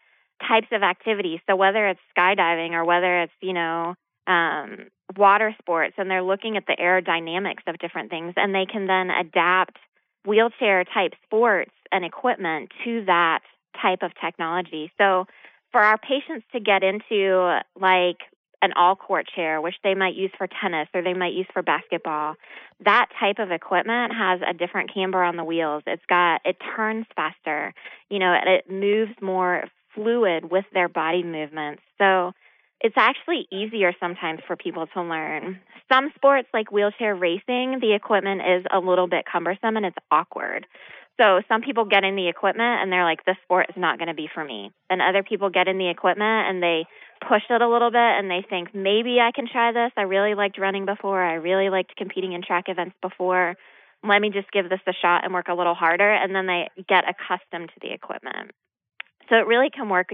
types 0.46 0.68
of 0.72 0.82
activities. 0.82 1.40
So 1.48 1.56
whether 1.56 1.88
it's 1.88 2.00
skydiving 2.16 2.72
or 2.72 2.84
whether 2.84 3.22
it's, 3.22 3.32
you 3.40 3.52
know, 3.52 3.94
um, 4.26 4.86
water 5.16 5.54
sports, 5.60 5.94
and 5.98 6.10
they're 6.10 6.22
looking 6.22 6.56
at 6.56 6.66
the 6.66 6.76
aerodynamics 6.80 7.66
of 7.66 7.78
different 7.78 8.10
things, 8.10 8.34
and 8.36 8.54
they 8.54 8.66
can 8.66 8.86
then 8.86 9.10
adapt 9.10 9.76
wheelchair 10.24 10.84
type 10.84 11.12
sports 11.24 11.72
and 11.90 12.04
equipment 12.04 12.70
to 12.84 13.04
that 13.06 13.40
type 13.80 14.02
of 14.02 14.12
technology. 14.20 14.92
So 14.98 15.26
for 15.72 15.80
our 15.80 15.98
patients 15.98 16.46
to 16.52 16.60
get 16.60 16.82
into 16.82 17.60
like 17.78 18.18
an 18.62 18.72
all 18.76 18.94
court 18.94 19.26
chair, 19.34 19.60
which 19.60 19.74
they 19.82 19.94
might 19.94 20.14
use 20.14 20.30
for 20.38 20.46
tennis 20.46 20.88
or 20.94 21.02
they 21.02 21.14
might 21.14 21.32
use 21.34 21.48
for 21.52 21.62
basketball. 21.62 22.36
That 22.84 23.08
type 23.18 23.40
of 23.40 23.50
equipment 23.50 24.12
has 24.14 24.40
a 24.48 24.54
different 24.54 24.94
camber 24.94 25.22
on 25.22 25.36
the 25.36 25.44
wheels. 25.44 25.82
It's 25.86 26.04
got, 26.08 26.40
it 26.44 26.56
turns 26.76 27.06
faster, 27.16 27.74
you 28.08 28.20
know, 28.20 28.34
it 28.46 28.70
moves 28.70 29.12
more 29.20 29.64
fluid 29.94 30.50
with 30.50 30.64
their 30.72 30.88
body 30.88 31.22
movements. 31.22 31.82
So 31.98 32.32
it's 32.80 32.96
actually 32.96 33.46
easier 33.52 33.92
sometimes 34.00 34.40
for 34.46 34.56
people 34.56 34.86
to 34.88 35.02
learn. 35.02 35.60
Some 35.90 36.10
sports, 36.16 36.48
like 36.52 36.72
wheelchair 36.72 37.14
racing, 37.14 37.78
the 37.80 37.94
equipment 37.94 38.40
is 38.40 38.64
a 38.72 38.80
little 38.80 39.06
bit 39.06 39.24
cumbersome 39.30 39.76
and 39.76 39.86
it's 39.86 39.96
awkward. 40.10 40.66
So 41.20 41.42
some 41.46 41.60
people 41.60 41.84
get 41.84 42.04
in 42.04 42.16
the 42.16 42.28
equipment 42.28 42.80
and 42.80 42.90
they're 42.90 43.04
like, 43.04 43.24
this 43.24 43.36
sport 43.44 43.66
is 43.68 43.76
not 43.76 43.98
going 43.98 44.08
to 44.08 44.14
be 44.14 44.28
for 44.32 44.44
me. 44.44 44.72
And 44.90 45.00
other 45.02 45.22
people 45.22 45.50
get 45.50 45.68
in 45.68 45.78
the 45.78 45.88
equipment 45.88 46.48
and 46.48 46.62
they 46.62 46.86
push 47.28 47.42
it 47.50 47.62
a 47.62 47.68
little 47.68 47.90
bit 47.90 48.00
and 48.00 48.30
they 48.30 48.44
think, 48.48 48.74
maybe 48.74 49.18
I 49.20 49.30
can 49.32 49.46
try 49.46 49.72
this. 49.72 49.92
I 49.96 50.02
really 50.02 50.34
liked 50.34 50.58
running 50.58 50.86
before. 50.86 51.22
I 51.22 51.34
really 51.34 51.68
liked 51.68 51.94
competing 51.96 52.32
in 52.32 52.42
track 52.42 52.64
events 52.66 52.96
before. 53.02 53.54
Let 54.02 54.20
me 54.20 54.30
just 54.30 54.50
give 54.50 54.68
this 54.68 54.80
a 54.88 54.92
shot 54.92 55.24
and 55.24 55.32
work 55.32 55.46
a 55.48 55.54
little 55.54 55.74
harder. 55.74 56.10
And 56.10 56.34
then 56.34 56.46
they 56.46 56.68
get 56.88 57.04
accustomed 57.08 57.68
to 57.68 57.80
the 57.80 57.92
equipment. 57.92 58.50
So 59.32 59.38
it 59.38 59.46
really 59.46 59.70
can 59.70 59.88
work 59.88 60.10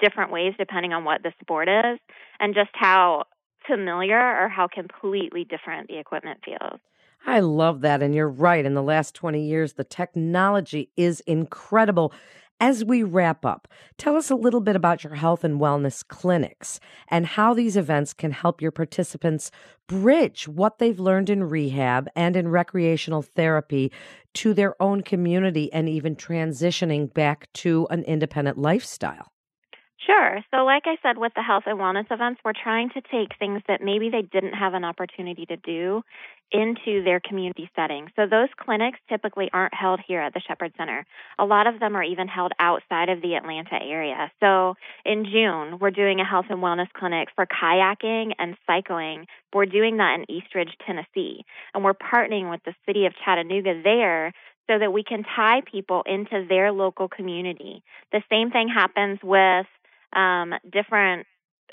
different 0.00 0.32
ways 0.32 0.52
depending 0.58 0.92
on 0.92 1.04
what 1.04 1.22
the 1.22 1.32
sport 1.40 1.68
is 1.68 2.00
and 2.40 2.54
just 2.54 2.70
how 2.72 3.24
familiar 3.68 4.18
or 4.18 4.48
how 4.48 4.66
completely 4.66 5.44
different 5.44 5.86
the 5.86 5.98
equipment 5.98 6.40
feels. 6.44 6.80
I 7.24 7.38
love 7.38 7.82
that. 7.82 8.02
And 8.02 8.14
you're 8.14 8.28
right. 8.28 8.64
In 8.64 8.74
the 8.74 8.82
last 8.82 9.14
20 9.14 9.40
years, 9.40 9.74
the 9.74 9.84
technology 9.84 10.90
is 10.96 11.20
incredible. 11.20 12.12
As 12.60 12.84
we 12.84 13.04
wrap 13.04 13.44
up, 13.44 13.68
tell 13.98 14.16
us 14.16 14.30
a 14.30 14.34
little 14.34 14.60
bit 14.60 14.74
about 14.74 15.04
your 15.04 15.14
health 15.14 15.44
and 15.44 15.60
wellness 15.60 16.06
clinics 16.06 16.80
and 17.06 17.24
how 17.24 17.54
these 17.54 17.76
events 17.76 18.12
can 18.12 18.32
help 18.32 18.60
your 18.60 18.72
participants 18.72 19.52
bridge 19.86 20.48
what 20.48 20.78
they've 20.78 20.98
learned 20.98 21.30
in 21.30 21.44
rehab 21.44 22.08
and 22.16 22.36
in 22.36 22.48
recreational 22.48 23.22
therapy 23.22 23.92
to 24.34 24.52
their 24.54 24.80
own 24.82 25.02
community 25.02 25.72
and 25.72 25.88
even 25.88 26.16
transitioning 26.16 27.14
back 27.14 27.48
to 27.52 27.86
an 27.90 28.02
independent 28.02 28.58
lifestyle. 28.58 29.30
Sure. 30.06 30.44
So, 30.52 30.64
like 30.64 30.84
I 30.86 30.96
said, 31.02 31.18
with 31.18 31.32
the 31.34 31.42
health 31.42 31.64
and 31.66 31.76
wellness 31.76 32.06
events, 32.10 32.40
we're 32.44 32.52
trying 32.52 32.88
to 32.90 33.00
take 33.00 33.36
things 33.36 33.62
that 33.66 33.82
maybe 33.82 34.10
they 34.10 34.22
didn't 34.22 34.52
have 34.52 34.74
an 34.74 34.84
opportunity 34.84 35.44
to 35.46 35.56
do 35.56 36.02
into 36.52 37.02
their 37.02 37.18
community 37.18 37.68
setting. 37.74 38.06
So, 38.14 38.26
those 38.30 38.48
clinics 38.56 39.00
typically 39.08 39.50
aren't 39.52 39.74
held 39.74 39.98
here 40.06 40.20
at 40.20 40.34
the 40.34 40.40
Shepherd 40.46 40.72
Center. 40.76 41.04
A 41.40 41.44
lot 41.44 41.66
of 41.66 41.80
them 41.80 41.96
are 41.96 42.02
even 42.04 42.28
held 42.28 42.52
outside 42.60 43.08
of 43.08 43.22
the 43.22 43.34
Atlanta 43.34 43.74
area. 43.82 44.30
So, 44.38 44.74
in 45.04 45.24
June, 45.24 45.80
we're 45.80 45.90
doing 45.90 46.20
a 46.20 46.24
health 46.24 46.46
and 46.48 46.60
wellness 46.60 46.92
clinic 46.92 47.28
for 47.34 47.44
kayaking 47.44 48.34
and 48.38 48.56
cycling. 48.68 49.26
We're 49.52 49.66
doing 49.66 49.96
that 49.96 50.14
in 50.20 50.30
East 50.30 50.54
Ridge, 50.54 50.76
Tennessee. 50.86 51.44
And 51.74 51.82
we're 51.82 51.94
partnering 51.94 52.50
with 52.50 52.60
the 52.64 52.74
city 52.86 53.06
of 53.06 53.14
Chattanooga 53.24 53.82
there 53.82 54.32
so 54.70 54.78
that 54.78 54.92
we 54.92 55.02
can 55.02 55.24
tie 55.24 55.62
people 55.70 56.04
into 56.06 56.46
their 56.48 56.70
local 56.70 57.08
community. 57.08 57.82
The 58.12 58.22
same 58.30 58.50
thing 58.50 58.68
happens 58.68 59.18
with 59.24 59.66
um, 60.12 60.54
different 60.70 61.26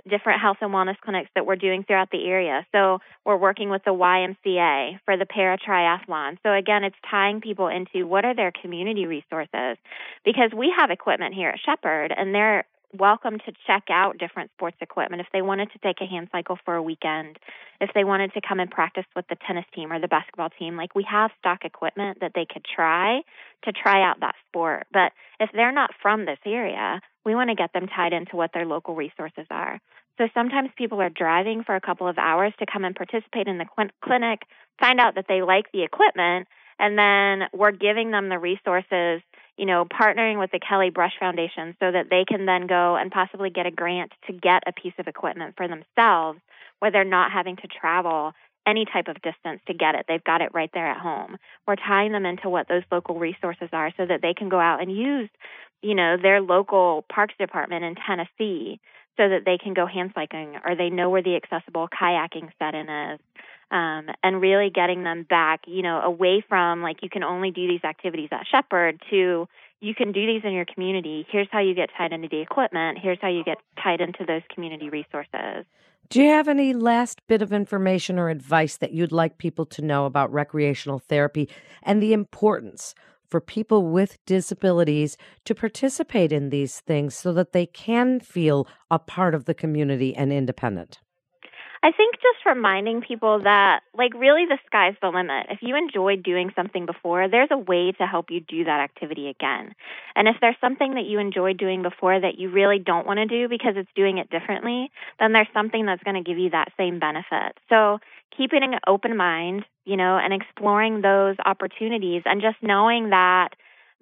different 0.09 0.41
health 0.41 0.57
and 0.61 0.71
wellness 0.71 0.99
clinics 1.01 1.29
that 1.35 1.45
we're 1.45 1.55
doing 1.55 1.83
throughout 1.83 2.09
the 2.11 2.25
area. 2.25 2.65
So 2.73 2.99
we're 3.25 3.37
working 3.37 3.69
with 3.69 3.83
the 3.85 3.91
YMCA 3.91 4.99
for 5.05 5.17
the 5.17 5.25
para 5.25 5.57
triathlon. 5.57 6.37
So 6.43 6.53
again, 6.53 6.83
it's 6.83 6.95
tying 7.09 7.41
people 7.41 7.67
into 7.67 8.05
what 8.05 8.25
are 8.25 8.35
their 8.35 8.51
community 8.51 9.05
resources 9.05 9.77
because 10.23 10.51
we 10.55 10.73
have 10.77 10.91
equipment 10.91 11.33
here 11.33 11.49
at 11.49 11.59
Shepherd 11.65 12.13
and 12.15 12.35
they're 12.35 12.65
welcome 12.97 13.39
to 13.39 13.51
check 13.67 13.83
out 13.89 14.17
different 14.17 14.51
sports 14.51 14.77
equipment 14.79 15.21
if 15.21 15.27
they 15.33 15.41
wanted 15.41 15.69
to 15.71 15.79
take 15.79 15.97
a 16.01 16.05
hand 16.05 16.29
cycle 16.31 16.57
for 16.63 16.75
a 16.75 16.83
weekend, 16.83 17.37
if 17.81 17.89
they 17.93 18.03
wanted 18.03 18.33
to 18.33 18.41
come 18.47 18.59
and 18.59 18.71
practice 18.71 19.05
with 19.15 19.27
the 19.27 19.35
tennis 19.47 19.65
team 19.73 19.91
or 19.91 19.99
the 19.99 20.07
basketball 20.07 20.49
team. 20.49 20.77
Like 20.77 20.95
we 20.95 21.05
have 21.09 21.31
stock 21.39 21.65
equipment 21.65 22.19
that 22.21 22.31
they 22.35 22.45
could 22.45 22.63
try 22.63 23.21
to 23.63 23.71
try 23.71 24.07
out 24.07 24.19
that 24.21 24.35
sport. 24.47 24.87
But 24.93 25.11
if 25.39 25.49
they're 25.53 25.71
not 25.71 25.91
from 26.01 26.25
this 26.25 26.39
area, 26.45 27.01
we 27.25 27.35
want 27.35 27.49
to 27.49 27.55
get 27.55 27.73
them 27.73 27.87
tied 27.87 28.13
into 28.13 28.35
what 28.35 28.51
their 28.53 28.65
local 28.65 28.95
resources 28.95 29.47
are. 29.49 29.79
So 30.17 30.27
sometimes 30.33 30.69
people 30.77 31.01
are 31.01 31.09
driving 31.09 31.63
for 31.63 31.75
a 31.75 31.81
couple 31.81 32.07
of 32.07 32.17
hours 32.17 32.53
to 32.59 32.65
come 32.71 32.85
and 32.85 32.95
participate 32.95 33.47
in 33.47 33.57
the 33.57 33.65
cl- 33.75 33.89
clinic, 34.01 34.43
find 34.79 34.99
out 34.99 35.15
that 35.15 35.25
they 35.27 35.41
like 35.41 35.71
the 35.73 35.83
equipment, 35.83 36.47
and 36.79 36.97
then 36.97 37.49
we're 37.53 37.71
giving 37.71 38.11
them 38.11 38.29
the 38.29 38.39
resources 38.39 39.21
you 39.57 39.65
know, 39.65 39.85
partnering 39.85 40.39
with 40.39 40.51
the 40.51 40.59
Kelly 40.59 40.89
Brush 40.89 41.13
Foundation 41.19 41.75
so 41.79 41.91
that 41.91 42.07
they 42.09 42.25
can 42.27 42.45
then 42.45 42.67
go 42.67 42.95
and 42.95 43.11
possibly 43.11 43.49
get 43.49 43.65
a 43.65 43.71
grant 43.71 44.11
to 44.27 44.33
get 44.33 44.63
a 44.67 44.73
piece 44.73 44.93
of 44.99 45.07
equipment 45.07 45.55
for 45.55 45.67
themselves 45.67 46.39
where 46.79 46.91
they're 46.91 47.05
not 47.05 47.31
having 47.31 47.55
to 47.57 47.67
travel 47.67 48.33
any 48.67 48.85
type 48.85 49.07
of 49.07 49.15
distance 49.21 49.61
to 49.67 49.73
get 49.73 49.95
it. 49.95 50.05
They've 50.07 50.23
got 50.23 50.41
it 50.41 50.49
right 50.53 50.71
there 50.73 50.87
at 50.87 50.97
home. 50.97 51.37
We're 51.67 51.75
tying 51.75 52.11
them 52.11 52.25
into 52.25 52.49
what 52.49 52.67
those 52.67 52.81
local 52.91 53.17
resources 53.17 53.69
are 53.71 53.93
so 53.95 54.05
that 54.05 54.21
they 54.21 54.33
can 54.33 54.49
go 54.49 54.59
out 54.59 54.81
and 54.81 54.91
use, 54.91 55.29
you 55.81 55.95
know, 55.95 56.17
their 56.21 56.41
local 56.41 57.05
parks 57.13 57.33
department 57.39 57.83
in 57.83 57.95
Tennessee 57.95 58.79
so 59.17 59.29
that 59.29 59.43
they 59.45 59.57
can 59.57 59.73
go 59.73 59.85
hand 59.85 60.11
cycling 60.13 60.55
or 60.65 60.75
they 60.75 60.89
know 60.89 61.09
where 61.09 61.23
the 61.23 61.35
accessible 61.35 61.87
kayaking 61.87 62.49
set-in 62.59 62.89
is 62.89 63.19
um, 63.71 64.07
and 64.23 64.41
really 64.41 64.69
getting 64.69 65.03
them 65.03 65.23
back, 65.23 65.61
you 65.67 65.81
know, 65.81 66.01
away 66.01 66.43
from 66.47 66.81
like 66.81 66.97
you 67.01 67.09
can 67.09 67.23
only 67.23 67.51
do 67.51 67.67
these 67.67 67.83
activities 67.83 68.29
at 68.31 68.45
Shepherd 68.49 69.01
to 69.09 69.47
you 69.81 69.93
can 69.93 70.11
do 70.11 70.25
these 70.25 70.41
in 70.43 70.51
your 70.53 70.65
community. 70.65 71.27
Here's 71.29 71.47
how 71.51 71.59
you 71.59 71.75
get 71.75 71.89
tied 71.97 72.13
into 72.13 72.27
the 72.29 72.39
equipment. 72.39 72.97
Here's 73.01 73.19
how 73.21 73.27
you 73.27 73.43
get 73.43 73.57
tied 73.81 74.01
into 74.01 74.25
those 74.25 74.41
community 74.53 74.89
resources. 74.89 75.65
Do 76.09 76.21
you 76.21 76.29
have 76.29 76.47
any 76.47 76.73
last 76.73 77.19
bit 77.27 77.41
of 77.41 77.51
information 77.51 78.19
or 78.19 78.29
advice 78.29 78.77
that 78.77 78.93
you'd 78.93 79.11
like 79.11 79.37
people 79.37 79.65
to 79.67 79.81
know 79.81 80.05
about 80.05 80.31
recreational 80.31 80.99
therapy 80.99 81.49
and 81.83 82.01
the 82.01 82.13
importance 82.13 82.93
for 83.35 83.41
people 83.41 83.85
with 83.85 84.17
disabilities 84.25 85.17
to 85.43 85.53
participate 85.53 86.31
in 86.31 86.51
these 86.51 86.79
things 86.79 87.13
so 87.13 87.33
that 87.33 87.51
they 87.51 87.65
can 87.65 88.17
feel 88.17 88.65
a 88.89 88.97
part 88.97 89.35
of 89.35 89.43
the 89.43 89.53
community 89.53 90.15
and 90.15 90.31
independent? 90.31 91.01
I 91.83 91.91
think 91.91 92.15
just 92.15 92.45
reminding 92.45 93.01
people 93.01 93.41
that, 93.43 93.81
like, 93.93 94.13
really 94.13 94.45
the 94.45 94.57
sky's 94.65 94.95
the 95.01 95.09
limit. 95.09 95.47
If 95.49 95.59
you 95.61 95.75
enjoyed 95.75 96.23
doing 96.23 96.49
something 96.55 96.85
before, 96.85 97.27
there's 97.27 97.51
a 97.51 97.57
way 97.57 97.91
to 97.99 98.07
help 98.07 98.31
you 98.31 98.39
do 98.39 98.63
that 98.63 98.79
activity 98.79 99.27
again. 99.27 99.75
And 100.15 100.29
if 100.29 100.37
there's 100.39 100.55
something 100.61 100.93
that 100.93 101.03
you 101.03 101.19
enjoyed 101.19 101.57
doing 101.57 101.83
before 101.83 102.17
that 102.17 102.39
you 102.39 102.49
really 102.49 102.79
don't 102.79 103.05
want 103.05 103.17
to 103.17 103.25
do 103.25 103.49
because 103.49 103.73
it's 103.75 103.91
doing 103.97 104.17
it 104.17 104.29
differently, 104.29 104.89
then 105.19 105.33
there's 105.33 105.51
something 105.53 105.85
that's 105.85 106.03
going 106.03 106.15
to 106.15 106.27
give 106.27 106.39
you 106.39 106.51
that 106.51 106.71
same 106.77 106.99
benefit. 106.99 107.59
So 107.67 107.99
keeping 108.35 108.63
an 108.63 108.79
open 108.87 109.17
mind, 109.17 109.65
you 109.85 109.97
know, 109.97 110.17
and 110.17 110.33
exploring 110.33 111.01
those 111.01 111.35
opportunities 111.45 112.23
and 112.25 112.41
just 112.41 112.57
knowing 112.61 113.09
that 113.09 113.49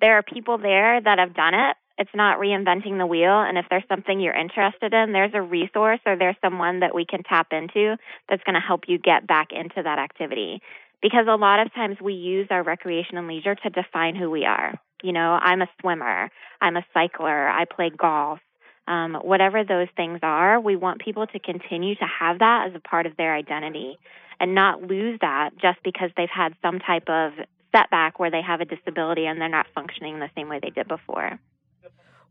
there 0.01 0.18
are 0.18 0.24
people 0.24 0.58
there 0.58 1.01
that 1.01 1.20
have 1.20 1.36
done 1.36 1.53
it 1.53 1.75
it's 1.98 2.13
not 2.15 2.39
reinventing 2.39 2.98
the 2.98 3.06
wheel. 3.06 3.42
And 3.42 3.58
if 3.58 3.65
there's 3.70 3.84
something 3.88 4.20
you're 4.20 4.34
interested 4.34 4.94
in, 4.94 5.12
there's 5.12 5.34
a 5.34 5.42
resource 5.42 6.00
or 6.06 6.15
there's 6.15 6.36
someone 6.42 6.80
that 6.80 6.96
we 6.96 7.06
can 7.06 7.24
tap 7.24 7.48
into 7.51 7.98
that's 8.30 8.44
going 8.44 8.56
to 8.56 8.60
help 8.60 8.82
you 8.88 8.98
get 8.98 9.27
back 9.27 9.50
into 9.51 9.84
that 9.84 10.00
activity. 10.00 10.62
Because 11.01 11.25
a 11.27 11.36
lot 11.36 11.60
of 11.60 11.74
times 11.74 11.98
we 12.01 12.13
use 12.13 12.48
our 12.50 12.63
recreation 12.63 13.18
and 13.18 13.27
leisure 13.27 13.56
to 13.56 13.70
define 13.70 14.15
who 14.15 14.32
we 14.32 14.46
are. 14.46 14.74
You 15.03 15.12
know, 15.12 15.38
I'm 15.42 15.62
a 15.62 15.68
swimmer, 15.82 16.30
I'm 16.62 16.77
a 16.77 16.86
cycler, 16.94 17.48
I 17.48 17.65
play 17.65 17.92
golf. 17.96 18.39
Um, 18.88 19.16
whatever 19.16 19.63
those 19.63 19.88
things 19.96 20.20
are, 20.24 20.60
we 20.60 20.75
want 20.75 21.00
people 21.00 21.25
to 21.28 21.40
continue 21.40 21.96
to 21.96 22.06
have 22.06 22.40
that 22.40 22.68
as 22.68 22.75
a 22.75 22.80
part 22.80 23.06
of 23.06 23.16
their 23.16 23.34
identity 23.34 23.98
and 24.40 24.54
not 24.54 24.82
lose 24.82 25.20
that 25.22 25.52
just 25.58 25.82
because 25.84 26.10
they've 26.18 26.30
had 26.30 26.54
some 26.62 26.80
type 26.80 27.08
of 27.08 27.32
setback 27.74 28.20
where 28.20 28.30
they 28.30 28.42
have 28.42 28.62
a 28.62 28.66
disability 28.66 29.25
and 29.25 29.40
they're 29.40 29.50
not 29.50 29.68
functioning 29.74 30.20
the 30.20 30.30
same 30.36 30.50
way 30.50 30.60
they 30.62 30.70
did 30.70 30.88
before. 30.88 31.40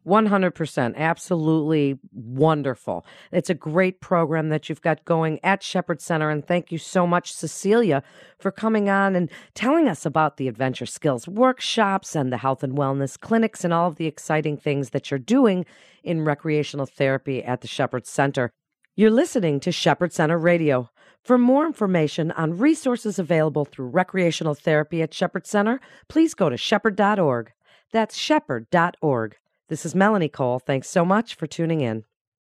100%. 0.06 0.96
Absolutely 0.96 1.98
wonderful. 2.12 3.06
It's 3.30 3.50
a 3.50 3.54
great 3.54 4.00
program 4.00 4.48
that 4.48 4.68
you've 4.68 4.82
got 4.82 5.04
going 5.04 5.38
at 5.44 5.62
Shepherd 5.62 6.00
Center. 6.00 6.30
And 6.30 6.46
thank 6.46 6.72
you 6.72 6.78
so 6.78 7.06
much, 7.06 7.32
Cecilia, 7.32 8.02
for 8.38 8.50
coming 8.50 8.88
on 8.88 9.14
and 9.14 9.30
telling 9.54 9.88
us 9.88 10.04
about 10.04 10.36
the 10.36 10.48
adventure 10.48 10.86
skills 10.86 11.28
workshops 11.28 12.16
and 12.16 12.32
the 12.32 12.38
health 12.38 12.62
and 12.62 12.76
wellness 12.76 13.18
clinics 13.18 13.64
and 13.64 13.72
all 13.72 13.88
of 13.88 13.96
the 13.96 14.06
exciting 14.06 14.56
things 14.56 14.90
that 14.90 15.10
you're 15.10 15.18
doing 15.18 15.64
in 16.02 16.24
recreational 16.24 16.86
therapy 16.86 17.42
at 17.44 17.60
the 17.60 17.68
Shepherd 17.68 18.06
Center. 18.06 18.52
You're 18.96 19.10
listening 19.10 19.60
to 19.60 19.72
Shepherd 19.72 20.12
Center 20.12 20.36
Radio. 20.36 20.90
For 21.22 21.38
more 21.38 21.66
information 21.66 22.32
on 22.32 22.58
resources 22.58 23.18
available 23.18 23.64
through 23.64 23.86
recreational 23.86 24.54
therapy 24.54 25.02
at 25.02 25.14
Shepherd 25.14 25.46
Center, 25.46 25.80
please 26.08 26.34
go 26.34 26.50
to 26.50 26.56
shepherd.org. 26.56 27.52
That's 27.92 28.16
shepherd.org. 28.16 29.36
This 29.72 29.86
is 29.86 29.94
Melanie 29.94 30.28
Cole. 30.28 30.58
Thanks 30.58 30.90
so 30.90 31.02
much 31.02 31.34
for 31.34 31.46
tuning 31.46 31.80
in. 31.80 32.04